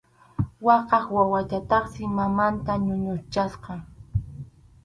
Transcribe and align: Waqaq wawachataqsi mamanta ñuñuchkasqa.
Waqaq 0.65 1.05
wawachataqsi 1.17 2.01
mamanta 2.17 2.73
ñuñuchkasqa. 2.85 3.73